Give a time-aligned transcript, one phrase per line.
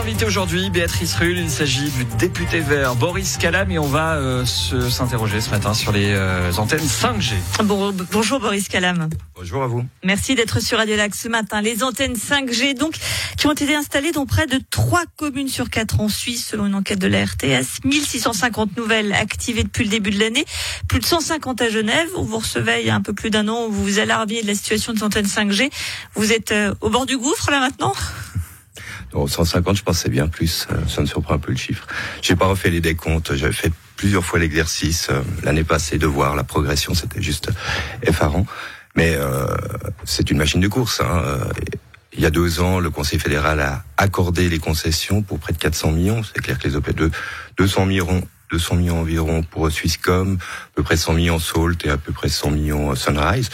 [0.00, 1.36] notre invité aujourd'hui, Béatrice Rull.
[1.36, 5.92] Il s'agit du député vert Boris Calam et on va euh, s'interroger ce matin sur
[5.92, 7.34] les euh, antennes 5G.
[7.64, 9.10] Bon, bonjour Boris Calam.
[9.34, 9.84] Bonjour à vous.
[10.02, 11.60] Merci d'être sur Radio Lac ce matin.
[11.60, 12.94] Les antennes 5G donc
[13.36, 16.74] qui ont été installées dans près de 3 communes sur 4 en Suisse selon une
[16.76, 17.84] enquête de la RTS.
[17.84, 20.46] 1650 nouvelles activées depuis le début de l'année,
[20.88, 22.08] plus de 150 à Genève.
[22.16, 24.46] On vous recevait il y a un peu plus d'un an, vous vous alarmiez de
[24.46, 25.70] la situation des antennes 5G.
[26.14, 27.92] Vous êtes euh, au bord du gouffre là maintenant?
[29.12, 30.66] 150, je pense c'est bien plus.
[30.70, 31.86] Euh, ça me surprend un peu le chiffre.
[32.22, 33.34] J'ai pas refait les décomptes.
[33.34, 36.94] J'avais fait plusieurs fois l'exercice euh, l'année passée de voir la progression.
[36.94, 37.50] C'était juste
[38.02, 38.46] effarant.
[38.96, 39.46] Mais euh,
[40.04, 41.00] c'est une machine de course.
[41.00, 41.22] Hein.
[42.12, 45.58] Il y a deux ans, le Conseil fédéral a accordé les concessions pour près de
[45.58, 46.22] 400 millions.
[46.22, 47.10] C'est clair que les OP 2,
[47.56, 51.96] 200 millions 200 millions environ pour Swisscom, à peu près 100 millions Salt et à
[51.96, 53.48] peu près 100 millions Sunrise.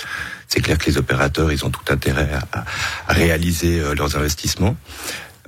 [0.49, 4.75] C'est clair que les opérateurs, ils ont tout intérêt à réaliser leurs investissements.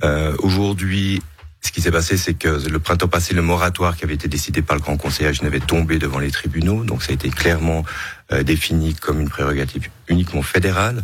[0.03, 1.21] Euh, Aujourd'hui,
[1.61, 4.61] ce qui s'est passé, c'est que le printemps passé, le moratoire qui avait été décidé
[4.61, 6.83] par le Grand Conseil à Genève est tombé devant les tribunaux.
[6.83, 7.83] Donc ça a été clairement
[8.31, 11.03] euh, défini comme une prérogative uniquement fédérale.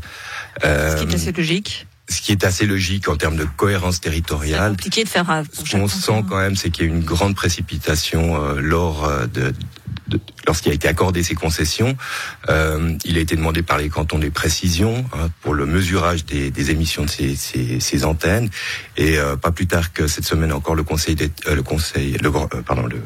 [0.63, 1.87] Euh, ce qui est assez logique.
[2.07, 4.71] Ce qui est assez logique en termes de cohérence territoriale.
[4.71, 5.29] C'est compliqué de faire.
[5.29, 9.09] Euh, ce qu'on sent quand même, c'est qu'il y a une grande précipitation euh, lors
[9.27, 9.53] de,
[10.47, 11.97] lorsqu'il a été accordé ces concessions,
[12.49, 16.71] euh, il a été demandé par les cantons des précisions hein, pour le mesurage des,
[16.71, 18.49] émissions de ces, antennes.
[18.97, 21.63] Et euh, pas plus tard que cette semaine encore, le Conseil d'État, euh, le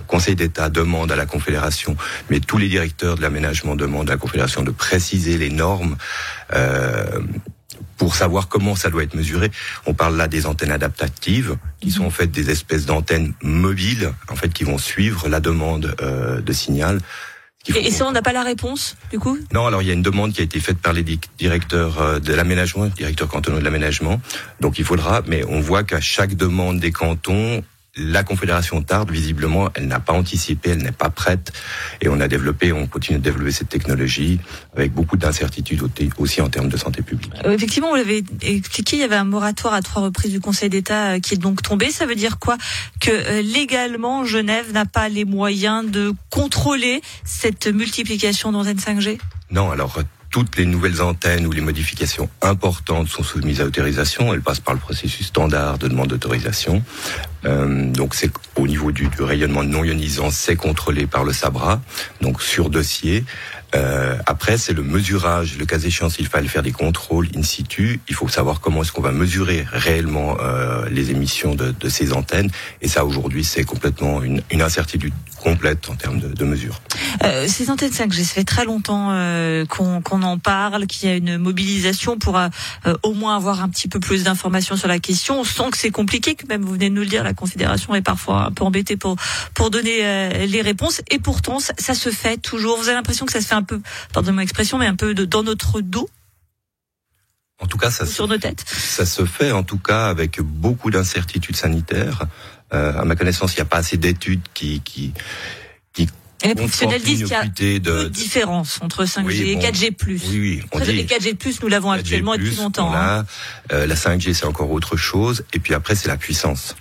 [0.08, 1.96] Conseil, d'État demande à la Confédération,
[2.30, 5.96] mais tous les directeurs de l'aménagement demandent à la Confédération de préciser les normes.
[8.00, 9.52] Pour savoir comment ça doit être mesuré.
[9.86, 14.36] On parle là des antennes adaptatives, qui sont en fait des espèces d'antennes mobiles, en
[14.36, 17.00] fait, qui vont suivre la demande euh, de signal.
[17.68, 19.38] Et, ça, on n'a pas la réponse, du coup?
[19.54, 21.04] Non, alors il y a une demande qui a été faite par les
[21.38, 24.20] directeurs euh, de l'aménagement, directeurs cantonaux de l'aménagement.
[24.62, 27.64] Donc il faudra, mais on voit qu'à chaque demande des cantons,
[28.00, 31.52] la Confédération tarde, visiblement, elle n'a pas anticipé, elle n'est pas prête.
[32.02, 34.40] Et on a développé, on continue de développer cette technologie
[34.76, 35.84] avec beaucoup d'incertitudes
[36.18, 37.34] aussi en termes de santé publique.
[37.46, 40.70] Euh, effectivement, vous l'avez expliqué, il y avait un moratoire à trois reprises du Conseil
[40.70, 41.92] d'État euh, qui est donc tombé.
[41.92, 42.58] Ça veut dire quoi?
[43.00, 49.20] Que euh, légalement, Genève n'a pas les moyens de contrôler cette multiplication d'antennes 5G
[49.52, 50.00] Non, alors
[50.30, 54.34] toutes les nouvelles antennes ou les modifications importantes sont soumises à autorisation.
[54.34, 56.84] Elles passent par le processus standard de demande d'autorisation.
[57.46, 61.82] Euh, donc c'est au niveau du, rayonnement non ionisant, c'est contrôlé par le SABRA,
[62.22, 63.24] donc sur dossier.
[63.76, 65.58] Euh, après, c'est le mesurage.
[65.58, 68.92] Le cas échéant, s'il fallait faire des contrôles in situ, il faut savoir comment est-ce
[68.92, 72.50] qu'on va mesurer réellement euh, les émissions de, de, ces antennes.
[72.82, 76.82] Et ça, aujourd'hui, c'est complètement une, une, incertitude complète en termes de, de mesures.
[77.24, 81.12] Euh, ces antennes 5G, ça fait très longtemps euh, qu'on qu en parle, qu'il y
[81.12, 82.50] a une mobilisation pour euh,
[83.04, 85.42] au moins avoir un petit peu plus d'informations sur la question.
[85.42, 87.94] On sent que c'est compliqué, que même vous venez de nous le dire, la Confédération
[87.96, 89.16] est parfois un peu embêtée pour
[89.54, 91.02] pour donner euh, les réponses.
[91.10, 92.78] Et pourtant, ça, ça se fait toujours.
[92.78, 93.80] Vous avez l'impression que ça se fait un peu,
[94.14, 96.10] pardonnez-moi l'expression, mais un peu de, dans notre dos?
[97.62, 98.64] En tout cas, ça sur se, nos têtes?
[98.68, 102.24] Ça se fait en tout cas avec beaucoup d'incertitudes sanitaires.
[102.74, 105.14] Euh, à ma connaissance, il n'y a pas assez d'études qui, qui,
[105.94, 106.08] qui
[106.48, 109.96] les professionnels disent qu'il y a de, de différence entre 5G oui, et 4G+.
[110.08, 110.64] Oui, oui.
[110.72, 112.94] On dit, les 4G+, nous l'avons actuellement depuis longtemps.
[112.94, 113.26] Hein.
[113.72, 115.44] Euh, la 5G, c'est encore autre chose.
[115.54, 116.76] Et puis après, c'est la puissance.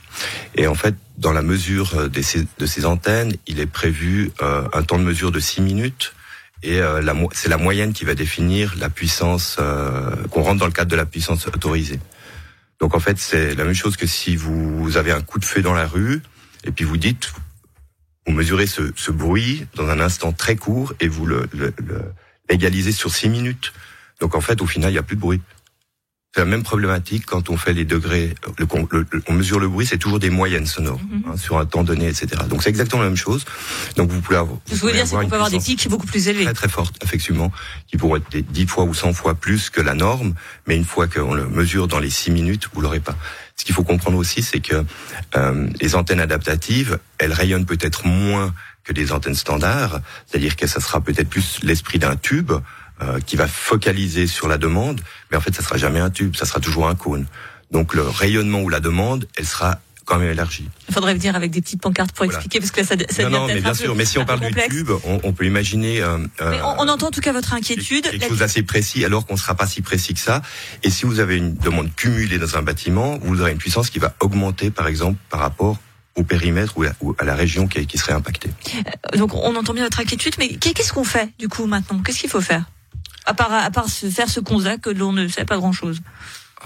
[0.55, 4.69] Et en fait, dans la mesure de ces, de ces antennes, il est prévu euh,
[4.73, 6.13] un temps de mesure de 6 minutes
[6.63, 7.01] et euh,
[7.33, 10.97] c'est la moyenne qui va définir la puissance euh, qu'on rentre dans le cadre de
[10.97, 12.01] la puissance autorisée.
[12.81, 15.63] Donc en fait, c'est la même chose que si vous avez un coup de feu
[15.63, 16.23] dans la rue
[16.65, 17.33] et puis vous dites,
[18.29, 21.73] vous mesurez ce, bruit dans un instant très court et vous le, le,
[22.93, 23.73] sur six minutes.
[24.21, 25.41] Donc en fait, au final, il n'y a plus de bruit.
[26.39, 29.87] C'est la même problématique quand on fait les degrés, le, le, on mesure le bruit,
[29.87, 31.33] c'est toujours des moyennes sonores mm -hmm.
[31.33, 32.27] hein, sur un temps donné, etc.
[32.49, 33.43] Donc c'est exactement la même chose.
[33.97, 34.59] Donc vous pouvez avoir.
[34.69, 36.45] Vous, pouvez dire qu'on peut avoir des pics beaucoup plus élevés.
[36.45, 37.51] Très très fortes, effectivement,
[37.89, 40.31] qui pourraient être 10 fois ou 100 fois plus que la norme,
[40.67, 43.17] mais une fois qu'on le mesure dans les 6 minutes, vous l'aurez pas.
[43.59, 44.79] Ce qu'il faut comprendre aussi, c'est que
[45.39, 48.49] euh, les antennes adaptatives, elles rayonnent peut-être moins
[48.85, 49.97] que des antennes standards,
[50.27, 52.53] c'est-à-dire que ça sera peut-être plus l'esprit d'un tube
[53.03, 55.01] euh, qui va focaliser sur la demande,
[55.31, 57.27] mais en fait, ça sera jamais un tube, ça sera toujours un cône.
[57.71, 60.69] Donc le rayonnement ou la demande, elle sera quand même élargie.
[60.89, 62.39] Il faudrait venir avec des petites pancartes pour voilà.
[62.39, 63.95] expliquer parce que ça, ça non, non, mais bien sûr.
[63.95, 66.01] Mais si on parle du tube, on, on peut imaginer.
[66.01, 68.11] Euh, mais on, on, entend en tout cas votre inquiétude.
[68.11, 70.41] Quelque chose d'assez précis, alors qu'on ne sera pas si précis que ça.
[70.83, 73.99] Et si vous avez une demande cumulée dans un bâtiment, vous aurez une puissance qui
[73.99, 75.79] va augmenter, par exemple, par rapport
[76.17, 78.51] au périmètre ou à, la région qui, qui, serait impactée.
[79.17, 82.01] Donc on entend bien votre inquiétude, mais qu'est-ce qu'on fait du coup maintenant?
[82.03, 82.65] Qu'est-ce qu'il faut faire?
[83.29, 86.01] À part, à part se faire ce constat que l'on ne sait pas grand-chose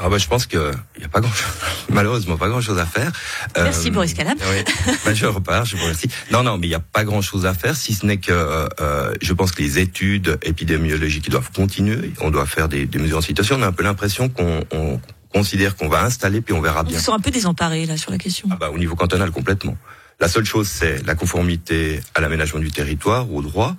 [0.00, 0.58] ah bah, je pense qu'il
[0.98, 1.30] n'y a pas grand
[1.90, 3.12] malheureusement pas grand chose à faire.
[3.56, 4.38] Merci euh, Boris Calam.
[4.40, 4.64] Oui,
[5.04, 6.08] bah, je repars, je vous remercie.
[6.30, 8.32] Non, non, mais il n'y a pas grand chose à faire, si ce n'est que
[8.32, 12.10] euh, je pense que les études épidémiologiques doivent continuer.
[12.22, 13.56] On doit faire des, des mesures en situation.
[13.58, 14.98] On a un peu l'impression qu'on on
[15.30, 16.96] considère qu'on va installer puis on verra bien.
[16.96, 18.48] Ils sont un peu désemparés là sur la question.
[18.50, 19.76] Ah bah, au niveau cantonal complètement.
[20.20, 23.76] La seule chose, c'est la conformité à l'aménagement du territoire, au droit.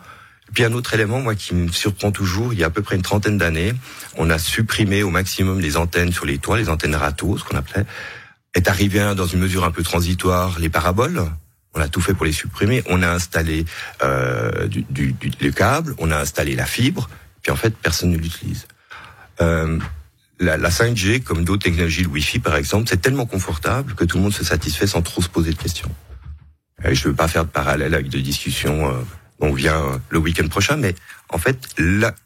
[0.54, 2.96] Puis un autre élément, moi, qui me surprend toujours, il y a à peu près
[2.96, 3.74] une trentaine d'années,
[4.18, 7.58] on a supprimé au maximum les antennes sur les toits, les antennes râteaux, ce qu'on
[7.58, 7.86] appelait.
[8.54, 11.24] Est arrivé dans une mesure un peu transitoire les paraboles.
[11.74, 12.84] On a tout fait pour les supprimer.
[12.88, 13.66] On a installé
[14.04, 17.10] euh, du, du, du, le câble, on a installé la fibre,
[17.42, 18.68] puis en fait, personne ne l'utilise.
[19.42, 19.80] Euh,
[20.40, 24.18] la, la 5G, comme d'autres technologies, le Wi-Fi par exemple, c'est tellement confortable que tout
[24.18, 25.90] le monde se satisfait sans trop se poser de questions.
[26.84, 28.94] Je ne veux pas faire de parallèle avec de discussions euh,
[29.44, 30.96] on vient euh, le week-end prochain, mais
[31.30, 31.58] en fait,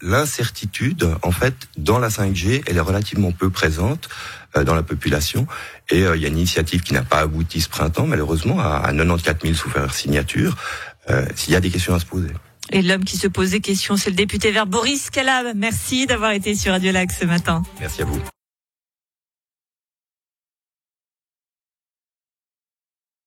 [0.02, 4.08] l'incertitude, en fait, dans la 5G, elle est relativement peu présente
[4.56, 5.48] euh, dans la population.
[5.90, 8.78] Et euh, il y a une initiative qui n'a pas abouti ce printemps, malheureusement, à,
[8.78, 10.56] à 94 000 sous signature.
[11.36, 12.28] S'il y a des questions à se poser.
[12.74, 15.54] Et l'homme qui se pose des questions, c'est le député vert Boris Calab.
[15.56, 17.64] Merci d'avoir été sur Radio Lac ce matin.
[17.80, 18.22] Merci à vous.